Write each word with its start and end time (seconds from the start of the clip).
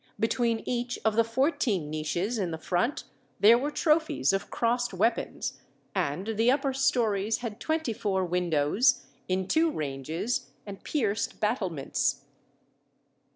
Between 0.19 0.63
each 0.65 0.97
of 1.05 1.15
the 1.15 1.23
fourteen 1.23 1.91
niches 1.91 2.39
in 2.39 2.49
the 2.49 2.57
front 2.57 3.03
there 3.39 3.55
were 3.55 3.69
trophies 3.69 4.33
of 4.33 4.49
crossed 4.49 4.95
weapons, 4.95 5.61
and 5.93 6.25
the 6.37 6.49
upper 6.49 6.73
stories 6.73 7.37
had 7.45 7.59
twenty 7.59 7.93
four 7.93 8.25
windows, 8.25 9.05
in 9.27 9.47
two 9.47 9.69
ranges, 9.69 10.49
and 10.65 10.83
pierced 10.83 11.39
battlements. 11.39 12.23